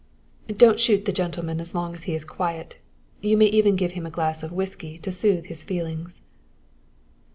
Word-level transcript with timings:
"Don't 0.47 0.79
shoot 0.79 1.05
the 1.05 1.11
gentleman 1.11 1.61
as 1.61 1.75
long 1.75 1.93
as 1.93 2.05
he 2.05 2.15
is 2.15 2.25
quiet. 2.25 2.77
You 3.21 3.37
may 3.37 3.45
even 3.45 3.75
give 3.75 3.91
him 3.91 4.07
a 4.07 4.09
glass 4.09 4.41
of 4.41 4.51
whisky 4.51 4.97
to 4.97 5.11
soothe 5.11 5.45
his 5.45 5.63
feelings." 5.63 6.21